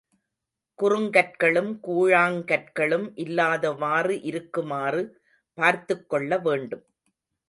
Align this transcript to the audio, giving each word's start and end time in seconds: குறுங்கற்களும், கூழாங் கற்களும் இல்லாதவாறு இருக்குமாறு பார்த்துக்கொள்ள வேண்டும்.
குறுங்கற்களும், 0.79 1.79
கூழாங் 1.87 2.39
கற்களும் 2.43 3.05
இல்லாதவாறு 3.15 4.15
இருக்குமாறு 4.21 5.03
பார்த்துக்கொள்ள 5.57 6.39
வேண்டும். 6.39 6.83